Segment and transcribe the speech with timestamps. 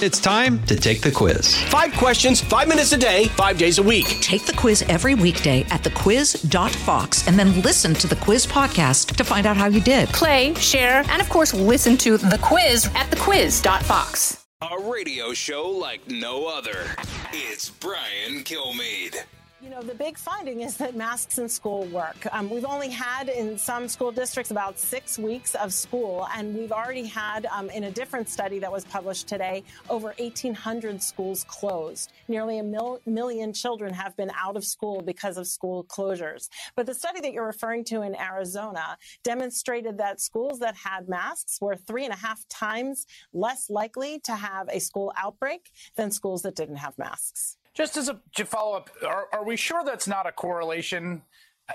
[0.00, 1.60] It's time to take the quiz.
[1.64, 4.06] Five questions, five minutes a day, five days a week.
[4.20, 9.24] Take the quiz every weekday at thequiz.fox and then listen to the quiz podcast to
[9.24, 10.08] find out how you did.
[10.10, 14.46] Play, share, and of course, listen to the quiz at thequiz.fox.
[14.62, 16.86] A radio show like no other.
[17.32, 19.24] It's Brian Kilmeade.
[19.60, 22.32] You know, the big finding is that masks in school work.
[22.32, 26.70] Um, we've only had in some school districts about six weeks of school, and we've
[26.70, 32.12] already had, um, in a different study that was published today, over 1,800 schools closed.
[32.28, 36.48] Nearly a mil- million children have been out of school because of school closures.
[36.76, 41.58] But the study that you're referring to in Arizona demonstrated that schools that had masks
[41.60, 46.42] were three and a half times less likely to have a school outbreak than schools
[46.42, 47.57] that didn't have masks.
[47.78, 51.22] Just as a follow up, are, are we sure that's not a correlation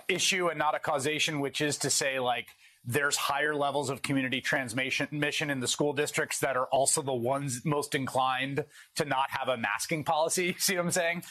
[0.09, 2.47] issue and not a causation, which is to say, like,
[2.83, 7.63] there's higher levels of community transmission in the school districts that are also the ones
[7.63, 8.65] most inclined
[8.97, 10.53] to not have a masking policy.
[10.59, 11.23] See what I'm saying?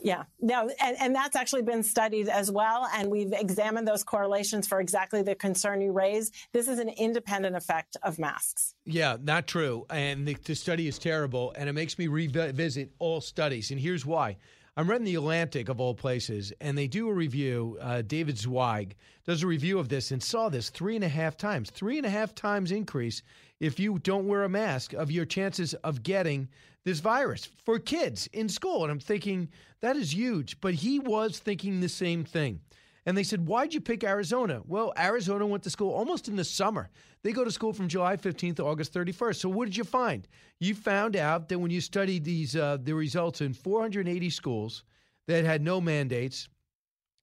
[0.00, 2.88] Yeah, no, and, and that's actually been studied as well.
[2.94, 6.30] And we've examined those correlations for exactly the concern you raise.
[6.52, 8.74] This is an independent effect of masks.
[8.84, 9.86] Yeah, not true.
[9.90, 11.52] And the, the study is terrible.
[11.56, 13.70] And it makes me revisit all studies.
[13.70, 14.36] And here's why.
[14.76, 17.76] I'm reading The Atlantic of all places, and they do a review.
[17.80, 18.94] Uh, David Zweig
[19.26, 22.06] does a review of this and saw this three and a half times, three and
[22.06, 23.22] a half times increase
[23.60, 26.48] if you don't wear a mask of your chances of getting
[26.84, 28.82] this virus for kids in school.
[28.82, 30.60] And I'm thinking that is huge.
[30.60, 32.60] But he was thinking the same thing.
[33.06, 34.62] And they said, Why'd you pick Arizona?
[34.66, 36.90] Well, Arizona went to school almost in the summer.
[37.22, 39.36] They go to school from July 15th to August 31st.
[39.36, 40.26] So, what did you find?
[40.58, 44.84] You found out that when you studied these, uh, the results in 480 schools
[45.26, 46.48] that had no mandates,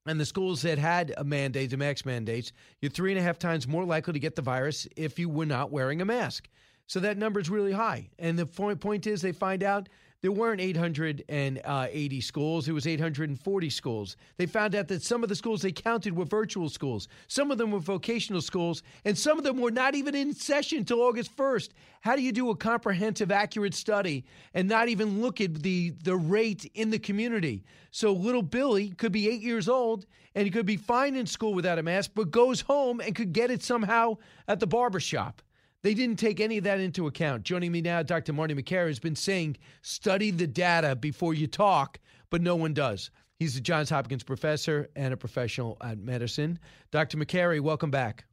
[0.07, 3.37] and the schools that had a mandate, the max mandates, you're three and a half
[3.37, 6.47] times more likely to get the virus if you were not wearing a mask.
[6.87, 8.09] So that number is really high.
[8.17, 9.89] And the point is, they find out
[10.21, 14.17] there weren't 880 uh, schools, it was 840 schools.
[14.37, 17.59] They found out that some of the schools they counted were virtual schools, some of
[17.59, 21.35] them were vocational schools, and some of them were not even in session until August
[21.37, 21.69] 1st.
[22.01, 24.25] How do you do a comprehensive, accurate study
[24.55, 27.63] and not even look at the, the rate in the community?
[27.91, 31.53] So little Billy could be eight years old and he could be fine in school
[31.53, 34.17] without a mask, but goes home and could get it somehow
[34.47, 35.43] at the barbershop.
[35.87, 37.43] They didn't take any of that into account.
[37.43, 38.33] Joining me now, Dr.
[38.33, 41.97] Marty Makary has been saying, study the data before you talk,
[42.29, 43.09] but no one does.
[43.39, 46.59] He's a Johns Hopkins professor and a professional at medicine.
[46.91, 47.17] Dr.
[47.17, 48.25] Makary, welcome back.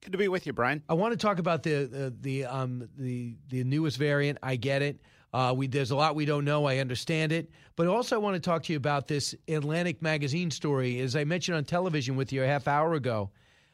[0.00, 0.82] Good to be with you, Brian.
[0.88, 4.38] I want to talk about the the the um the the newest variant.
[4.42, 5.00] I get it.
[5.32, 6.64] Uh, we there's a lot we don't know.
[6.64, 10.50] I understand it, but also I want to talk to you about this Atlantic magazine
[10.50, 10.98] story.
[10.98, 13.30] As I mentioned on television with you a half hour ago,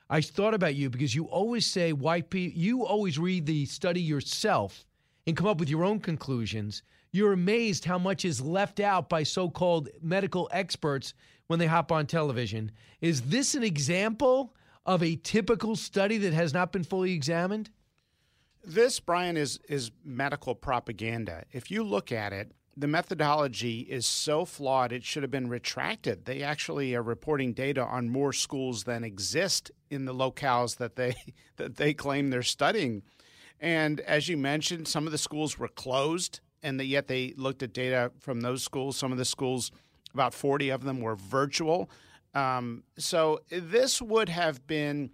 [0.08, 4.00] I thought about you because you always say white people, you always read the study
[4.00, 4.86] yourself
[5.26, 6.82] and come up with your own conclusions.
[7.10, 11.14] You're amazed how much is left out by so called medical experts
[11.48, 12.70] when they hop on television.
[13.00, 17.70] Is this an example of a typical study that has not been fully examined?
[18.64, 21.44] This, Brian, is, is medical propaganda.
[21.52, 26.26] If you look at it, the methodology is so flawed it should have been retracted.
[26.26, 31.14] They actually are reporting data on more schools than exist in the locales that they
[31.56, 33.02] that they claim they're studying.
[33.58, 37.72] And as you mentioned, some of the schools were closed, and yet they looked at
[37.72, 38.98] data from those schools.
[38.98, 39.72] Some of the schools,
[40.12, 41.88] about 40 of them, were virtual.
[42.34, 45.10] Um, so this would have been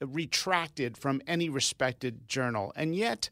[0.00, 3.30] retracted from any respected journal, and yet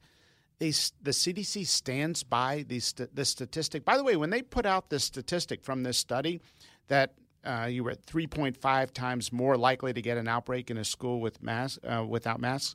[0.67, 2.81] the CDC stands by the
[3.13, 3.85] this statistic.
[3.85, 6.41] By the way, when they put out this statistic from this study
[6.89, 7.15] that
[7.45, 11.43] uh, you were 3.5 times more likely to get an outbreak in a school with
[11.43, 12.75] mask, uh, without masks,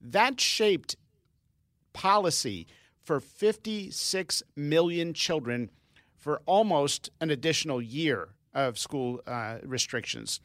[0.00, 0.96] that shaped
[1.92, 2.66] policy
[3.02, 5.70] for 56 million children
[6.16, 10.40] for almost an additional year of school uh, restrictions.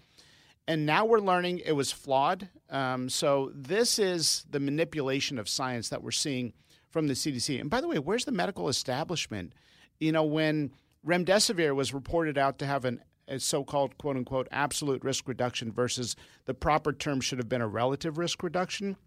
[0.68, 2.50] And now we're learning it was flawed.
[2.70, 6.53] Um, so, this is the manipulation of science that we're seeing
[6.94, 7.59] from the CDC.
[7.59, 9.53] And by the way, where's the medical establishment?
[10.00, 10.72] You know, when
[11.06, 16.16] remdesivir was reported out to have an a so-called quote unquote absolute risk reduction versus
[16.46, 18.97] the proper term should have been a relative risk reduction.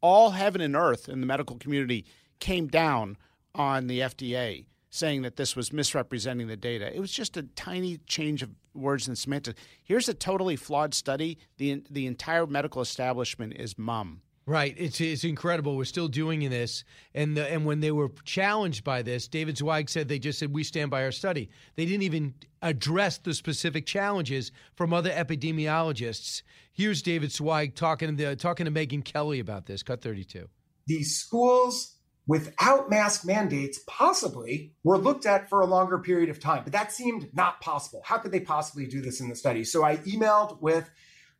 [0.00, 2.04] All heaven and earth in the medical community
[2.40, 3.18] came down
[3.54, 6.94] on the FDA saying that this was misrepresenting the data.
[6.94, 9.60] It was just a tiny change of words and semantics.
[9.82, 11.38] Here's a totally flawed study.
[11.58, 14.22] The the entire medical establishment is mum.
[14.52, 15.78] Right, it's it's incredible.
[15.78, 16.84] We're still doing this,
[17.14, 20.52] and the, and when they were challenged by this, David Zweig said they just said
[20.52, 21.48] we stand by our study.
[21.76, 26.42] They didn't even address the specific challenges from other epidemiologists.
[26.70, 29.82] Here's David Zweig talking to talking to Megyn Kelly about this.
[29.82, 30.50] Cut thirty two.
[30.86, 31.96] These schools
[32.26, 36.62] without mask mandates possibly were looked at for a longer period of time.
[36.62, 38.02] But that seemed not possible.
[38.04, 39.64] How could they possibly do this in the study?
[39.64, 40.90] So I emailed with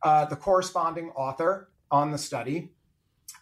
[0.01, 2.71] uh, the corresponding author on the study.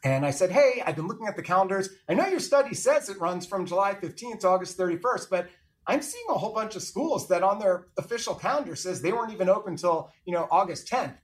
[0.03, 1.89] And I said, Hey, I've been looking at the calendars.
[2.09, 5.49] I know your study says it runs from July 15th to August 31st, but
[5.87, 9.33] I'm seeing a whole bunch of schools that on their official calendar says they weren't
[9.33, 11.15] even open until, you know, August 10th.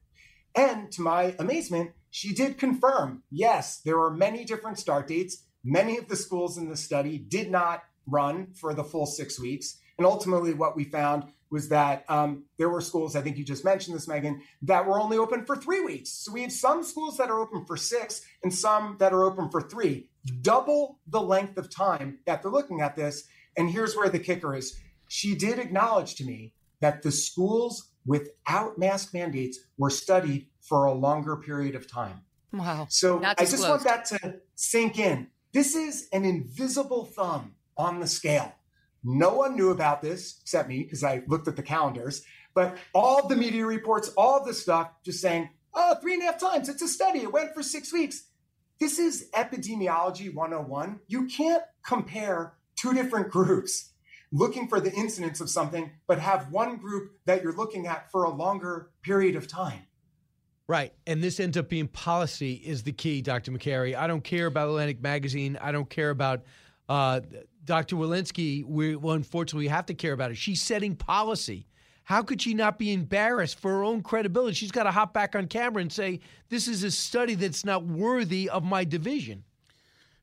[0.55, 5.43] And to my amazement, she did confirm, yes, there were many different start dates.
[5.63, 9.77] Many of the schools in the study did not run for the full six weeks.
[9.97, 13.65] And ultimately, what we found was that um, there were schools, I think you just
[13.65, 16.09] mentioned this, Megyn, that were only open for three weeks.
[16.09, 19.49] So we have some schools that are open for six and some that are open
[19.49, 20.09] for three,
[20.41, 23.27] double the length of time that they're looking at this.
[23.57, 28.77] And here's where the kicker is she did acknowledge to me that the schools without
[28.77, 32.21] mask mandates were studied for a longer period of time.
[32.53, 32.87] Wow.
[32.89, 35.27] So I just want that to sink in.
[35.53, 38.53] This is an invisible thumb on the scale.
[39.09, 42.23] No one knew about this except me because I looked at the calendars.
[42.53, 46.39] But all the media reports, all the stuff, just saying, oh, three and a half
[46.39, 46.67] times.
[46.67, 47.19] It's a study.
[47.19, 48.25] It went for six weeks.
[48.81, 50.99] This is epidemiology 101.
[51.07, 53.91] You can't compare two different groups
[54.33, 58.25] looking for the incidence of something, but have one group that you're looking at for
[58.25, 59.83] a longer period of time.
[60.67, 60.91] Right.
[61.05, 63.53] And this ends up being policy is the key, Dr.
[63.53, 63.95] Makary.
[63.95, 65.57] I don't care about Atlantic Magazine.
[65.61, 66.43] I don't care about
[66.89, 67.21] uh,
[67.67, 67.97] Dr.
[67.97, 68.65] Walensky.
[68.65, 70.37] We, well, unfortunately, we have to care about it.
[70.37, 71.67] She's setting policy.
[72.05, 74.55] How could she not be embarrassed for her own credibility?
[74.55, 77.85] She's got to hop back on camera and say, this is a study that's not
[77.85, 79.43] worthy of my division.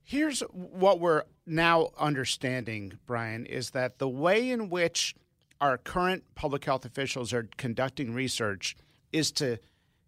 [0.02, 5.14] Here's what we're now understanding, Brian, is that the way in which
[5.60, 8.76] our current public health officials are conducting research
[9.12, 9.58] is to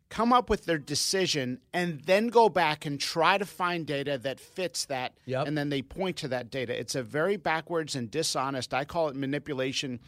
[0.08, 4.38] come up with their decision and then go back and try to find data that
[4.38, 5.46] fits that yep.
[5.46, 9.08] and then they point to that data it's a very backwards and dishonest i call
[9.08, 9.98] it manipulation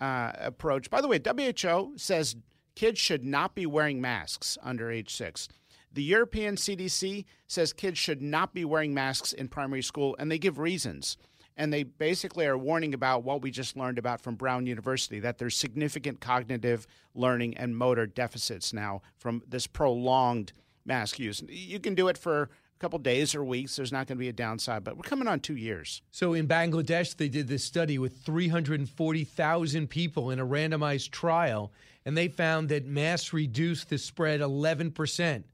[0.00, 2.36] uh, approach by the way who says
[2.74, 5.48] kids should not be wearing masks under age six
[5.92, 10.38] the European CDC says kids should not be wearing masks in primary school, and they
[10.38, 11.16] give reasons.
[11.58, 15.38] And they basically are warning about what we just learned about from Brown University that
[15.38, 20.52] there's significant cognitive learning and motor deficits now from this prolonged
[20.86, 21.42] mask use.
[21.48, 23.74] You can do it for a couple days or weeks.
[23.74, 26.00] There's not going to be a downside, but we're coming on two years.
[26.12, 31.72] So in Bangladesh, they did this study with 340,000 people in a randomized trial,
[32.06, 35.44] and they found that masks reduced the spread 11 percent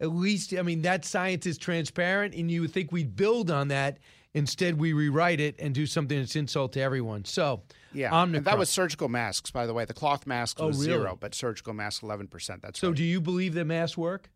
[0.00, 3.68] at least, I mean, that science is transparent, and you would think we'd build on
[3.68, 3.98] that.
[4.36, 7.24] Instead, we rewrite it and do something that's insult to everyone.
[7.24, 7.62] So,
[7.94, 9.86] yeah, and that was surgical masks, by the way.
[9.86, 10.98] The cloth masks oh, was really?
[10.98, 12.60] zero, but surgical masks eleven percent.
[12.60, 12.88] That's so.
[12.88, 12.96] Right.
[12.96, 14.30] Do you believe that masks work?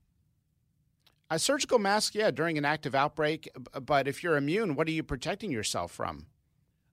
[1.31, 3.49] A surgical mask, yeah, during an active outbreak.
[3.85, 6.27] But if you're immune, what are you protecting yourself from?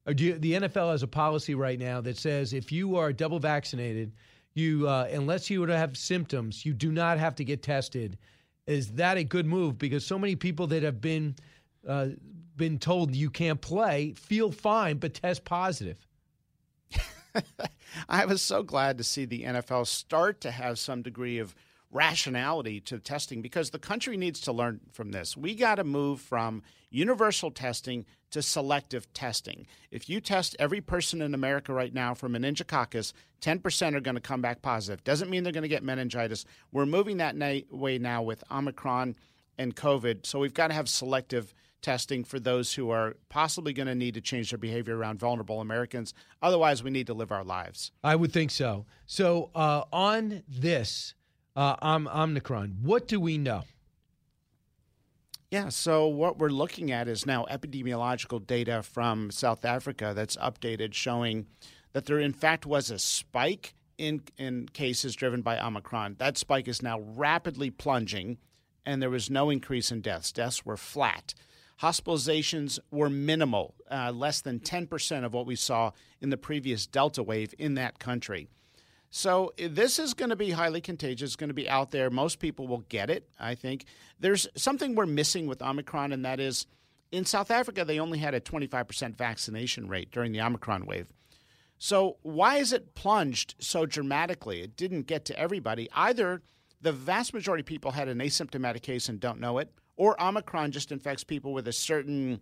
[0.05, 4.11] You, the NFL has a policy right now that says if you are double vaccinated,
[4.53, 8.17] you uh, unless you would have symptoms, you do not have to get tested
[8.67, 9.77] is that a good move?
[9.77, 11.35] Because so many people that have been
[11.87, 12.09] uh,
[12.57, 16.07] been told you can't play feel fine but test positive.
[18.09, 21.55] I was so glad to see the NFL start to have some degree of
[21.91, 25.37] rationality to testing because the country needs to learn from this.
[25.37, 29.65] We got to move from universal testing to selective testing.
[29.89, 34.21] If you test every person in America right now for meningococcus, 10% are going to
[34.21, 35.03] come back positive.
[35.03, 36.45] Doesn't mean they're going to get meningitis.
[36.71, 37.35] We're moving that
[37.71, 39.15] way now with Omicron
[39.57, 40.25] and COVID.
[40.25, 41.66] So we've got to have selective testing
[42.23, 46.13] for those who are possibly going to need to change their behavior around vulnerable Americans.
[46.41, 47.91] Otherwise, we need to live our lives.
[48.03, 48.85] I would think so.
[49.05, 51.13] So uh, on this,
[51.55, 53.63] uh, Omicron, what do we know?
[55.49, 60.93] Yeah, so what we're looking at is now epidemiological data from South Africa that's updated
[60.93, 61.47] showing
[61.93, 66.17] that there, in fact, was a spike in, in cases driven by Omicron.
[66.19, 68.39] That spike is now rapidly plunging,
[68.85, 70.33] and there was no increase in deaths.
[70.33, 71.33] Deaths were flat.
[71.81, 75.91] Hospitalizations were minimal, uh, less than 10% of what we saw
[76.21, 78.47] in the previous Delta wave in that country.
[79.09, 81.29] So this is going to be highly contagious.
[81.29, 82.09] It's going to be out there.
[82.09, 83.85] Most people will get it, I think.
[84.19, 86.67] There's something we're missing with Omicron, and that is
[87.11, 91.07] in South Africa, they only had a 25% vaccination rate during the Omicron wave.
[91.77, 94.61] So why is it plunged so dramatically?
[94.61, 95.87] It didn't get to everybody.
[95.93, 96.41] Either
[96.81, 100.71] the vast majority of people had an asymptomatic case and don't know it, or Omicron
[100.71, 102.39] just infects people with a certain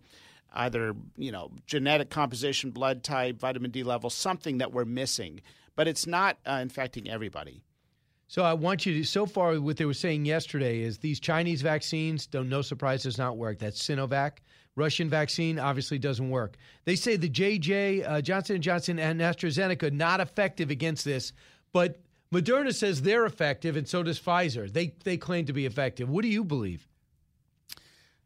[0.54, 5.40] either, you know, genetic composition, blood type, vitamin D level, something that we're missing
[5.76, 7.62] but it's not uh, infecting everybody.
[8.28, 9.04] So I want you to.
[9.04, 12.26] So far, what they were saying yesterday is these Chinese vaccines.
[12.26, 13.60] Don't no surprise does not work.
[13.60, 14.38] That's Sinovac,
[14.74, 16.56] Russian vaccine obviously doesn't work.
[16.86, 21.32] They say the JJ uh, Johnson and Johnson and AstraZeneca not effective against this,
[21.72, 22.00] but
[22.34, 24.72] Moderna says they're effective, and so does Pfizer.
[24.72, 26.08] They they claim to be effective.
[26.08, 26.88] What do you believe?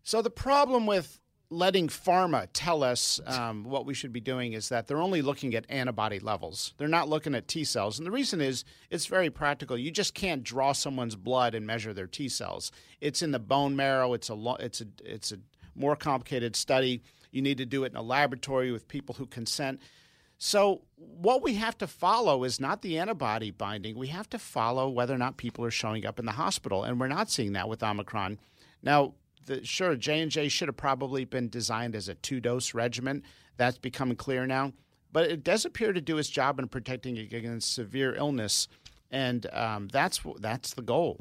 [0.02, 4.69] So the problem with letting pharma tell us um, what we should be doing is
[4.69, 6.75] that they're only looking at antibody levels.
[6.78, 9.76] They're not looking at T cells, and the reason is it's very practical.
[9.76, 12.71] You just can't draw someone's blood and measure their T cells.
[13.00, 14.14] It's in the bone marrow.
[14.14, 15.38] It's a lo- it's a it's a
[15.75, 17.02] more complicated study.
[17.33, 19.80] You need to do it in a laboratory with people who consent.
[20.42, 23.99] So, what we have to follow is not the antibody binding.
[23.99, 26.99] We have to follow whether or not people are showing up in the hospital, and
[26.99, 28.38] we're not seeing that with Omicron.
[28.83, 29.14] Now,
[29.47, 33.23] the, sure, J and J should have probably been designed as a two-dose regimen.
[33.56, 34.73] That's becoming clear now,
[35.12, 38.68] but it does appear to do its job in protecting against severe illness
[39.11, 41.16] and um, that's that's the goal.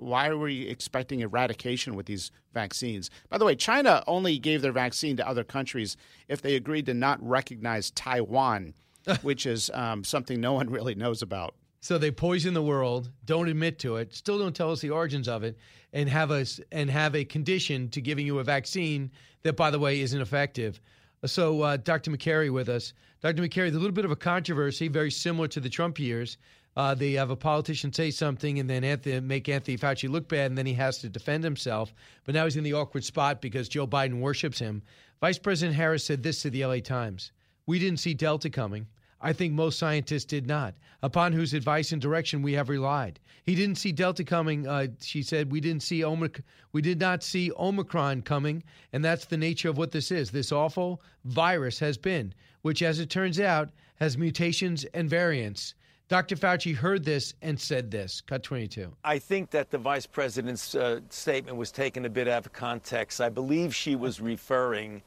[0.00, 3.10] Why are we expecting eradication with these vaccines?
[3.28, 5.96] By the way, China only gave their vaccine to other countries
[6.28, 8.74] if they agreed to not recognize Taiwan,
[9.22, 11.54] which is um, something no one really knows about.
[11.84, 15.28] So they poison the world, don't admit to it, still don't tell us the origins
[15.28, 15.58] of it,
[15.92, 19.10] and have us and have a condition to giving you a vaccine
[19.42, 20.80] that, by the way, isn't effective.
[21.26, 22.10] So, uh, Dr.
[22.10, 22.94] Makary with us.
[23.20, 23.46] Dr.
[23.46, 26.38] There's a little bit of a controversy, very similar to the Trump years.
[26.74, 30.50] Uh, they have a politician say something and then Anthony, make Anthony Fauci look bad,
[30.50, 31.92] and then he has to defend himself.
[32.24, 34.80] But now he's in the awkward spot because Joe Biden worships him.
[35.20, 37.30] Vice President Harris said this to the LA Times
[37.66, 38.86] We didn't see Delta coming.
[39.24, 43.18] I think most scientists did not, upon whose advice and direction we have relied.
[43.44, 44.68] He didn't see Delta coming.
[44.68, 48.62] Uh, she said we didn't see Omic- we did not see Omicron coming,
[48.92, 50.30] and that's the nature of what this is.
[50.30, 55.74] This awful virus has been, which, as it turns out, has mutations and variants.
[56.08, 56.36] Dr.
[56.36, 58.20] Fauci heard this and said this.
[58.20, 58.94] Cut 22.
[59.04, 63.22] I think that the vice president's uh, statement was taken a bit out of context.
[63.22, 65.00] I believe she was referring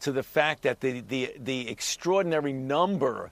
[0.00, 3.30] to the fact that the, the, the extraordinary number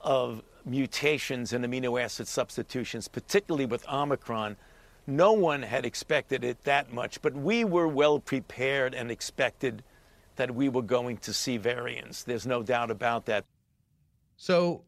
[0.00, 4.56] of mutations and amino acid substitutions, particularly with Omicron,
[5.06, 9.82] no one had expected it that much, but we were well prepared and expected
[10.36, 12.22] that we were going to see variants.
[12.22, 13.44] There's no doubt about that.
[14.36, 14.82] So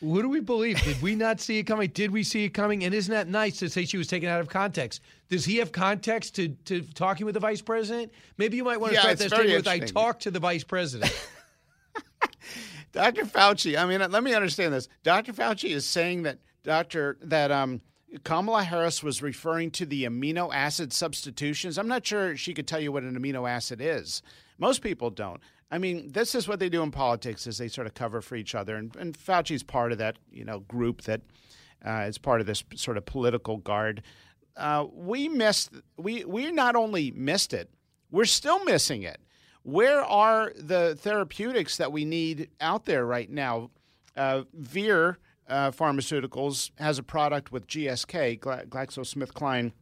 [0.00, 0.80] what do we believe?
[0.82, 1.90] Did we not see it coming?
[1.90, 2.84] Did we see it coming?
[2.84, 5.00] And isn't that nice to say she was taken out of context?
[5.28, 8.12] Does he have context to, to talking with the vice president?
[8.36, 10.64] Maybe you might want to yeah, start that statement with I talked to the vice
[10.64, 11.12] president.
[12.92, 13.24] Dr.
[13.24, 14.88] Fauci, I mean, let me understand this.
[15.02, 15.32] Dr.
[15.32, 17.18] Fauci is saying that Dr.
[17.22, 17.80] that um,
[18.24, 21.78] Kamala Harris was referring to the amino acid substitutions.
[21.78, 24.22] I'm not sure she could tell you what an amino acid is.
[24.58, 25.40] Most people don't.
[25.70, 28.36] I mean, this is what they do in politics: is they sort of cover for
[28.36, 31.20] each other, and, and Fauci's part of that, you know, group that
[31.86, 34.02] uh, is part of this sort of political guard.
[34.56, 35.70] Uh, we missed.
[35.98, 37.70] We we not only missed it,
[38.10, 39.20] we're still missing it.
[39.68, 43.68] Where are the therapeutics that we need out there right now?
[44.16, 49.72] Uh, Vir uh, Pharmaceuticals has a product with GSK, GlaxoSmithKline.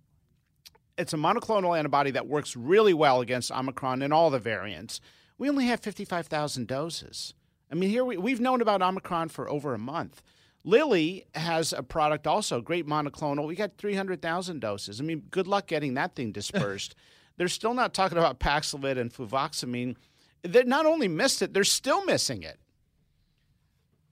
[0.99, 5.01] It's a monoclonal antibody that works really well against Omicron and all the variants.
[5.39, 7.35] We only have 55,000 doses.
[7.71, 10.21] I mean, here we, we've known about Omicron for over a month.
[10.65, 13.47] Lilly has a product also, great monoclonal.
[13.47, 15.01] We got 300,000 doses.
[15.01, 16.97] I mean, good luck getting that thing dispersed.
[17.37, 19.97] They're still not talking about Paxlovid and fluvoxamine.
[20.43, 22.59] They not only missed it, they're still missing it.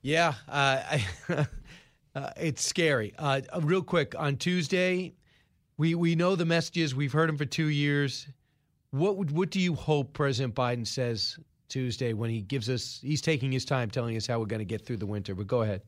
[0.03, 1.07] Yeah, uh, I,
[2.15, 3.15] uh, it's scary.
[3.19, 5.15] Uh, real quick, on Tuesday,
[5.79, 6.95] we, we know the messages.
[6.95, 8.29] We've heard them for two years.
[8.91, 11.37] What would what do you hope President Biden says
[11.69, 14.65] Tuesday when he gives us he's taking his time telling us how we're going to
[14.65, 15.35] get through the winter?
[15.35, 15.83] But go ahead.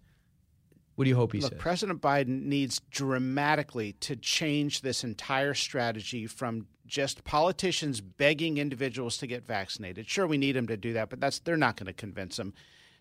[0.96, 1.60] What do you hope he Look, says?
[1.60, 9.26] President Biden needs dramatically to change this entire strategy from just politicians begging individuals to
[9.26, 10.08] get vaccinated.
[10.08, 12.54] Sure, we need them to do that, but that's they're not going to convince them.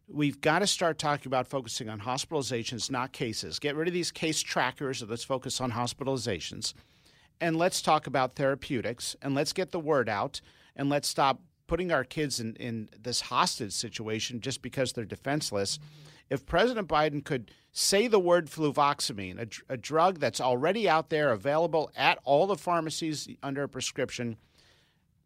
[0.08, 3.58] We've got to start talking about focusing on hospitalizations, not cases.
[3.58, 6.74] Get rid of these case trackers, and let's focus on hospitalizations
[7.42, 10.42] and let's talk about therapeutics and let's get the word out
[10.76, 15.80] and let's stop putting our kids in, in this hostage situation just because they're defenseless.
[16.30, 21.32] If President Biden could say the word fluvoxamine, a, a drug that's already out there,
[21.32, 24.38] available at all the pharmacies under a prescription,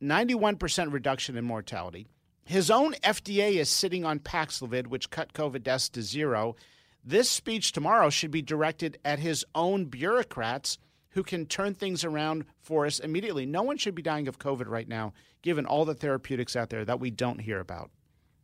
[0.02, 2.08] 91% reduction in mortality.
[2.44, 6.56] His own FDA is sitting on Paxlovid, which cut COVID deaths to zero.
[7.04, 10.80] This speech tomorrow should be directed at his own bureaucrats
[11.12, 13.46] who can turn things around for us immediately.
[13.46, 16.86] No one should be dying of COVID right now, given all the therapeutics out there
[16.86, 17.92] that we don't hear about.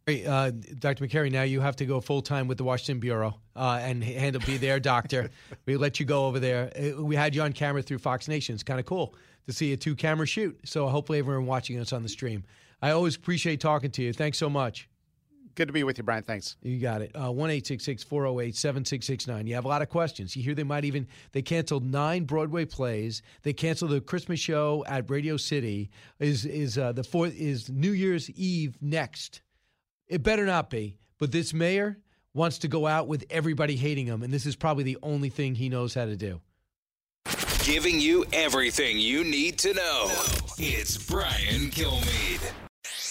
[0.07, 1.03] Uh, Dr.
[1.03, 4.39] Makary, now you have to go full time with the Washington Bureau uh, and handle
[4.45, 5.31] be their doctor.
[5.65, 6.71] we let you go over there.
[6.77, 8.53] Uh, we had you on camera through Fox Nation.
[8.53, 9.15] It's kind of cool
[9.47, 10.59] to see a two camera shoot.
[10.63, 12.43] So hopefully everyone watching us on the stream.
[12.83, 14.13] I always appreciate talking to you.
[14.13, 14.87] Thanks so much.
[15.55, 16.21] Good to be with you, Brian.
[16.21, 16.57] Thanks.
[16.61, 17.11] You got it.
[17.15, 19.47] Uh, one eight six six four zero eight seven six six nine.
[19.47, 20.35] You have a lot of questions.
[20.35, 23.23] You hear they might even they canceled nine Broadway plays.
[23.41, 25.89] They canceled the Christmas show at Radio City.
[26.19, 29.41] Is is uh, the fourth is New Year's Eve next?
[30.07, 30.97] It better not be.
[31.19, 31.97] But this mayor
[32.33, 35.55] wants to go out with everybody hating him, and this is probably the only thing
[35.55, 36.41] he knows how to do.
[37.63, 40.11] Giving you everything you need to know.
[40.59, 42.51] It's Brian Kilmeade.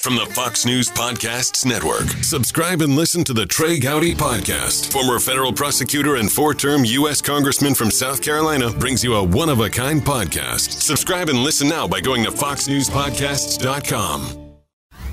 [0.03, 2.07] From the Fox News Podcasts Network.
[2.23, 4.93] Subscribe and listen to the Trey Gowdy Podcast.
[4.93, 7.23] Former federal prosecutor and four term U.S.
[7.23, 10.83] Congressman from South Carolina brings you a one of a kind podcast.
[10.83, 14.44] Subscribe and listen now by going to FoxNewsPodcasts.com.